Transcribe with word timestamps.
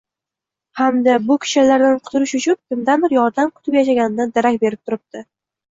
hamda 0.79 1.17
bu 1.27 1.37
kishanlardan 1.43 2.01
qutulish 2.09 2.33
uchun 2.41 2.59
kimdandir 2.73 3.17
yordam 3.19 3.53
kutib 3.61 3.79
yashaganidan 3.83 4.37
darak 4.41 4.63
berib 4.67 4.87
turibdi. 4.91 5.29